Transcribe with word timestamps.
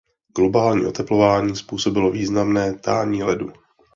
Globální 0.37 0.85
oteplování 0.85 1.55
způsobilo 1.55 2.11
významné 2.11 2.73
tání 2.79 3.23
ledu. 3.23 3.53